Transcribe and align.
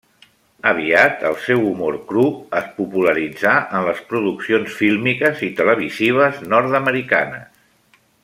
Aviat, 0.69 1.19
el 1.31 1.35
seu 1.47 1.59
humor 1.71 1.97
cru 2.11 2.23
es 2.61 2.71
popularitzà 2.79 3.53
en 3.79 3.85
les 3.89 4.01
produccions 4.13 4.79
fílmiques 4.81 5.45
i 5.49 5.53
televisives 5.61 6.41
nord-americanes. 6.57 7.47